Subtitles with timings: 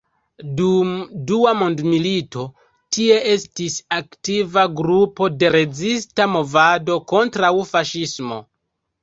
[0.59, 0.93] Dum
[1.31, 2.45] dua mondmilito
[2.97, 8.43] tie estis aktiva grupo de rezista movado kontraŭ faŝismo.